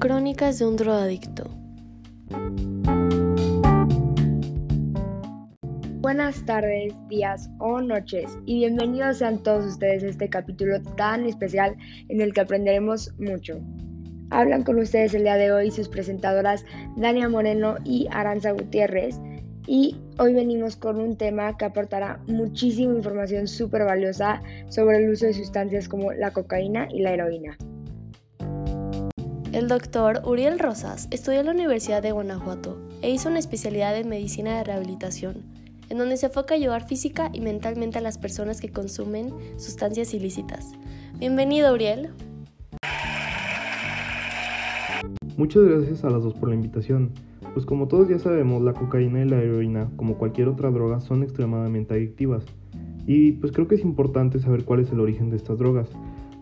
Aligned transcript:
Crónicas 0.00 0.58
de 0.58 0.66
un 0.66 0.76
drogadicto. 0.76 1.44
Buenas 6.00 6.42
tardes, 6.46 6.94
días 7.10 7.50
o 7.58 7.82
noches 7.82 8.38
y 8.46 8.60
bienvenidos 8.60 9.18
sean 9.18 9.42
todos 9.42 9.66
ustedes 9.66 10.02
a 10.02 10.08
este 10.08 10.30
capítulo 10.30 10.80
tan 10.96 11.26
especial 11.26 11.76
en 12.08 12.22
el 12.22 12.32
que 12.32 12.40
aprenderemos 12.40 13.12
mucho. 13.18 13.60
Hablan 14.30 14.62
con 14.62 14.78
ustedes 14.78 15.12
el 15.12 15.24
día 15.24 15.36
de 15.36 15.52
hoy 15.52 15.70
sus 15.70 15.90
presentadoras 15.90 16.64
Dania 16.96 17.28
Moreno 17.28 17.76
y 17.84 18.08
Aranza 18.10 18.52
Gutiérrez 18.52 19.20
y 19.66 19.98
hoy 20.18 20.32
venimos 20.32 20.76
con 20.76 20.98
un 20.98 21.18
tema 21.18 21.58
que 21.58 21.66
aportará 21.66 22.22
muchísima 22.26 22.94
información 22.94 23.46
súper 23.46 23.84
valiosa 23.84 24.40
sobre 24.70 24.96
el 24.96 25.10
uso 25.10 25.26
de 25.26 25.34
sustancias 25.34 25.90
como 25.90 26.10
la 26.12 26.30
cocaína 26.30 26.88
y 26.90 27.02
la 27.02 27.12
heroína. 27.12 27.58
El 29.52 29.66
doctor 29.66 30.22
Uriel 30.24 30.60
Rosas 30.60 31.08
estudió 31.10 31.40
en 31.40 31.46
la 31.46 31.52
Universidad 31.52 32.04
de 32.04 32.12
Guanajuato 32.12 32.78
e 33.02 33.10
hizo 33.10 33.28
una 33.28 33.40
especialidad 33.40 33.98
en 33.98 34.08
medicina 34.08 34.56
de 34.56 34.62
rehabilitación, 34.62 35.38
en 35.88 35.98
donde 35.98 36.16
se 36.16 36.26
enfoca 36.26 36.54
a 36.54 36.56
ayudar 36.56 36.86
física 36.86 37.30
y 37.32 37.40
mentalmente 37.40 37.98
a 37.98 38.00
las 38.00 38.16
personas 38.16 38.60
que 38.60 38.68
consumen 38.68 39.34
sustancias 39.56 40.14
ilícitas. 40.14 40.70
Bienvenido, 41.18 41.74
Uriel. 41.74 42.10
Muchas 45.36 45.64
gracias 45.64 46.04
a 46.04 46.10
las 46.10 46.22
dos 46.22 46.34
por 46.34 46.50
la 46.50 46.54
invitación. 46.54 47.10
Pues 47.52 47.66
como 47.66 47.88
todos 47.88 48.08
ya 48.08 48.20
sabemos, 48.20 48.62
la 48.62 48.72
cocaína 48.72 49.24
y 49.24 49.28
la 49.28 49.42
heroína, 49.42 49.90
como 49.96 50.16
cualquier 50.16 50.46
otra 50.46 50.70
droga, 50.70 51.00
son 51.00 51.24
extremadamente 51.24 51.94
adictivas. 51.94 52.44
Y 53.04 53.32
pues 53.32 53.50
creo 53.50 53.66
que 53.66 53.74
es 53.74 53.82
importante 53.82 54.38
saber 54.38 54.64
cuál 54.64 54.78
es 54.78 54.92
el 54.92 55.00
origen 55.00 55.30
de 55.30 55.38
estas 55.38 55.58
drogas. 55.58 55.88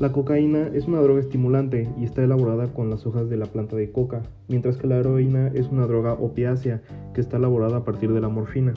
La 0.00 0.10
cocaína 0.10 0.70
es 0.74 0.88
una 0.88 1.00
droga 1.00 1.20
estimulante 1.20 1.88
y 1.96 2.02
está 2.02 2.24
elaborada 2.24 2.66
con 2.72 2.90
las 2.90 3.06
hojas 3.06 3.30
de 3.30 3.36
la 3.36 3.46
planta 3.46 3.76
de 3.76 3.92
coca, 3.92 4.22
mientras 4.48 4.76
que 4.76 4.88
la 4.88 4.96
heroína 4.96 5.48
es 5.54 5.68
una 5.68 5.86
droga 5.86 6.14
opiácea 6.14 6.82
que 7.14 7.20
está 7.20 7.36
elaborada 7.36 7.76
a 7.76 7.84
partir 7.84 8.12
de 8.12 8.20
la 8.20 8.28
morfina. 8.28 8.74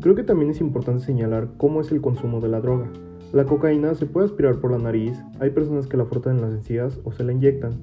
Creo 0.00 0.14
que 0.14 0.22
también 0.22 0.50
es 0.50 0.62
importante 0.62 1.04
señalar 1.04 1.50
cómo 1.58 1.82
es 1.82 1.92
el 1.92 2.00
consumo 2.00 2.40
de 2.40 2.48
la 2.48 2.62
droga. 2.62 2.90
La 3.34 3.44
cocaína 3.44 3.94
se 3.94 4.06
puede 4.06 4.28
aspirar 4.28 4.58
por 4.58 4.70
la 4.70 4.78
nariz, 4.78 5.22
hay 5.40 5.50
personas 5.50 5.88
que 5.88 5.98
la 5.98 6.06
frotan 6.06 6.36
en 6.36 6.42
las 6.42 6.52
encías 6.52 7.00
o 7.04 7.12
se 7.12 7.22
la 7.22 7.32
inyectan, 7.32 7.74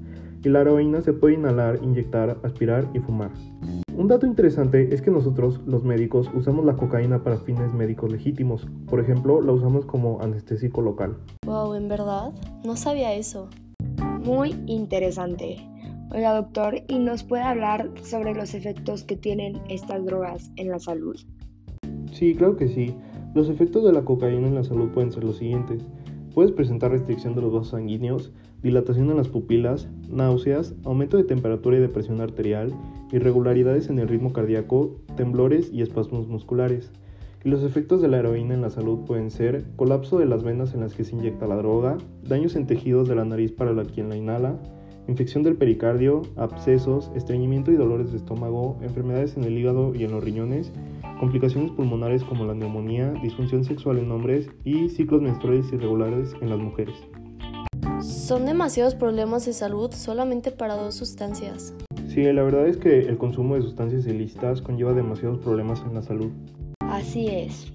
y 0.42 0.48
la 0.48 0.62
heroína 0.62 1.00
se 1.00 1.12
puede 1.12 1.34
inhalar, 1.34 1.78
inyectar, 1.80 2.38
aspirar 2.42 2.88
y 2.92 2.98
fumar. 2.98 3.30
Un 4.04 4.08
dato 4.08 4.26
interesante 4.26 4.92
es 4.92 5.00
que 5.00 5.10
nosotros, 5.10 5.62
los 5.64 5.82
médicos, 5.82 6.30
usamos 6.34 6.66
la 6.66 6.76
cocaína 6.76 7.24
para 7.24 7.38
fines 7.38 7.72
médicos 7.72 8.12
legítimos. 8.12 8.68
Por 8.86 9.00
ejemplo, 9.00 9.40
la 9.40 9.52
usamos 9.52 9.86
como 9.86 10.20
anestésico 10.20 10.82
local. 10.82 11.16
Wow, 11.46 11.72
¿en 11.72 11.88
verdad? 11.88 12.30
No 12.66 12.76
sabía 12.76 13.14
eso. 13.14 13.48
Muy 14.22 14.56
interesante. 14.66 15.56
Oiga, 16.12 16.34
doctor, 16.34 16.82
¿y 16.86 16.98
nos 16.98 17.24
puede 17.24 17.44
hablar 17.44 17.90
sobre 18.02 18.34
los 18.34 18.52
efectos 18.52 19.04
que 19.04 19.16
tienen 19.16 19.58
estas 19.70 20.04
drogas 20.04 20.50
en 20.56 20.68
la 20.68 20.80
salud? 20.80 21.16
Sí, 22.12 22.34
claro 22.34 22.58
que 22.58 22.68
sí. 22.68 22.94
Los 23.32 23.48
efectos 23.48 23.84
de 23.84 23.92
la 23.94 24.02
cocaína 24.02 24.48
en 24.48 24.54
la 24.54 24.64
salud 24.64 24.90
pueden 24.90 25.12
ser 25.12 25.24
los 25.24 25.38
siguientes. 25.38 25.82
Puedes 26.34 26.50
presentar 26.50 26.90
restricción 26.90 27.36
de 27.36 27.42
los 27.42 27.52
vasos 27.52 27.68
sanguíneos, 27.68 28.32
dilatación 28.60 29.08
en 29.08 29.16
las 29.16 29.28
pupilas, 29.28 29.88
náuseas, 30.10 30.74
aumento 30.82 31.16
de 31.16 31.22
temperatura 31.22 31.76
y 31.76 31.80
de 31.80 31.88
presión 31.88 32.20
arterial, 32.20 32.74
irregularidades 33.12 33.88
en 33.88 34.00
el 34.00 34.08
ritmo 34.08 34.32
cardíaco, 34.32 34.96
temblores 35.16 35.70
y 35.72 35.80
espasmos 35.80 36.26
musculares. 36.26 36.90
Y 37.44 37.50
los 37.50 37.62
efectos 37.62 38.02
de 38.02 38.08
la 38.08 38.18
heroína 38.18 38.54
en 38.54 38.62
la 38.62 38.70
salud 38.70 39.04
pueden 39.06 39.30
ser 39.30 39.64
colapso 39.76 40.18
de 40.18 40.26
las 40.26 40.42
venas 40.42 40.74
en 40.74 40.80
las 40.80 40.94
que 40.94 41.04
se 41.04 41.14
inyecta 41.14 41.46
la 41.46 41.56
droga, 41.56 41.98
daños 42.26 42.56
en 42.56 42.66
tejidos 42.66 43.06
de 43.06 43.14
la 43.14 43.24
nariz 43.24 43.52
para 43.52 43.72
la 43.72 43.84
quien 43.84 44.08
la 44.08 44.16
inhala, 44.16 44.58
infección 45.06 45.44
del 45.44 45.54
pericardio, 45.54 46.22
abscesos, 46.34 47.12
estreñimiento 47.14 47.70
y 47.70 47.76
dolores 47.76 48.10
de 48.10 48.16
estómago, 48.16 48.76
enfermedades 48.82 49.36
en 49.36 49.44
el 49.44 49.56
hígado 49.56 49.94
y 49.94 50.02
en 50.02 50.10
los 50.10 50.24
riñones, 50.24 50.72
complicaciones 51.18 51.70
pulmonares 51.72 52.24
como 52.24 52.44
la 52.44 52.54
neumonía, 52.54 53.12
disfunción 53.22 53.64
sexual 53.64 53.98
en 53.98 54.10
hombres 54.10 54.48
y 54.64 54.88
ciclos 54.88 55.22
menstruales 55.22 55.72
irregulares 55.72 56.34
en 56.40 56.50
las 56.50 56.58
mujeres. 56.58 56.94
Son 58.00 58.46
demasiados 58.46 58.94
problemas 58.94 59.46
de 59.46 59.52
salud 59.52 59.90
solamente 59.92 60.50
para 60.50 60.74
dos 60.74 60.94
sustancias. 60.94 61.74
Sí, 62.08 62.22
la 62.22 62.42
verdad 62.42 62.68
es 62.68 62.76
que 62.76 63.00
el 63.00 63.18
consumo 63.18 63.54
de 63.54 63.62
sustancias 63.62 64.06
ilícitas 64.06 64.62
conlleva 64.62 64.92
demasiados 64.92 65.38
problemas 65.38 65.82
en 65.86 65.94
la 65.94 66.02
salud. 66.02 66.30
Así 66.80 67.26
es. 67.26 67.72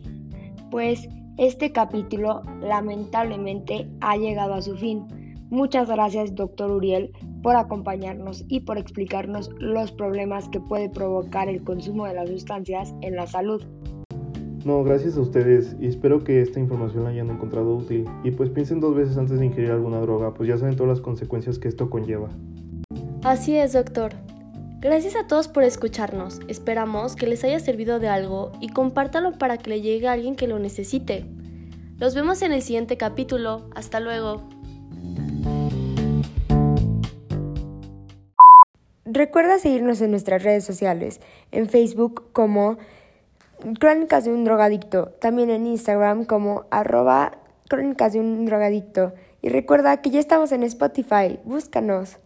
Pues 0.72 1.08
este 1.38 1.72
capítulo 1.72 2.42
lamentablemente 2.62 3.90
ha 4.02 4.18
llegado 4.18 4.54
a 4.54 4.62
su 4.62 4.76
fin. 4.78 5.08
Muchas 5.50 5.90
gracias, 5.90 6.36
doctor 6.36 6.70
Uriel, 6.70 7.12
por 7.42 7.56
acompañarnos 7.56 8.46
y 8.48 8.62
por 8.62 8.78
explicarnos 8.78 9.50
los 9.60 9.92
problemas 9.92 10.50
que 10.50 10.60
puede 10.60 10.90
provocar 10.90 11.50
el 11.50 11.64
consumo 11.64 12.06
de 12.06 12.14
las 12.14 12.30
sustancias 12.30 12.94
en 13.02 13.16
la 13.16 13.28
salud. 13.28 13.64
No, 14.66 14.84
gracias 14.84 15.16
a 15.16 15.22
ustedes 15.22 15.76
y 15.80 15.88
espero 15.88 16.24
que 16.24 16.42
esta 16.42 16.60
información 16.60 17.06
la 17.06 17.12
hayan 17.12 17.30
encontrado 17.30 17.76
útil. 17.76 18.06
Y 18.24 18.32
pues 18.32 18.50
piensen 18.50 18.82
dos 18.82 18.94
veces 18.94 19.18
antes 19.18 19.40
de 19.40 19.46
ingerir 19.46 19.72
alguna 19.72 20.02
droga, 20.02 20.34
pues 20.34 20.50
ya 20.50 20.58
saben 20.58 20.76
todas 20.76 20.90
las 20.90 21.02
consecuencias 21.02 21.60
que 21.60 21.70
esto 21.70 21.90
conlleva. 21.90 22.30
Así 23.24 23.56
es, 23.56 23.74
doctor. 23.74 24.12
Gracias 24.82 25.16
a 25.16 25.28
todos 25.28 25.48
por 25.48 25.64
escucharnos. 25.64 26.40
Esperamos 26.48 27.16
que 27.16 27.28
les 27.28 27.44
haya 27.44 27.60
servido 27.60 28.00
de 28.00 28.10
algo 28.10 28.52
y 28.62 28.70
compártalo 28.70 29.34
para 29.34 29.58
que 29.58 29.70
le 29.70 29.82
llegue 29.82 30.08
a 30.08 30.14
alguien 30.14 30.36
que 30.36 30.48
lo 30.48 30.60
necesite. 30.60 31.26
Los 31.98 32.16
vemos 32.16 32.42
en 32.42 32.54
el 32.54 32.62
siguiente 32.62 32.96
capítulo. 32.96 33.70
Hasta 33.76 34.00
luego. 34.00 34.48
Recuerda 39.12 39.58
seguirnos 39.58 40.02
en 40.02 40.12
nuestras 40.12 40.44
redes 40.44 40.64
sociales, 40.64 41.20
en 41.52 41.68
Facebook 41.68 42.26
como 42.32 42.78
Crónicas 43.80 44.26
de 44.26 44.32
un 44.32 44.44
drogadicto, 44.44 45.08
también 45.20 45.50
en 45.50 45.66
Instagram 45.66 46.26
como 46.26 46.66
arroba 46.70 47.40
Crónicas 47.68 48.14
de 48.14 48.20
un 48.20 48.46
drogadicto. 48.46 49.14
Y 49.42 49.50
recuerda 49.50 50.00
que 50.04 50.12
ya 50.12 50.20
estamos 50.20 50.52
en 50.52 50.62
Spotify, 50.62 51.40
búscanos. 51.44 52.20